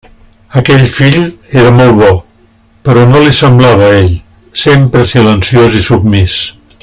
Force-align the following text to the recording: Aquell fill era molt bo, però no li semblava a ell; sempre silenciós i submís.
Aquell 0.59 0.85
fill 0.99 1.17
era 1.63 1.73
molt 1.75 1.99
bo, 1.99 2.09
però 2.89 3.05
no 3.11 3.21
li 3.25 3.35
semblava 3.41 3.91
a 3.91 3.99
ell; 4.01 4.17
sempre 4.65 5.07
silenciós 5.15 5.81
i 5.83 5.85
submís. 5.91 6.41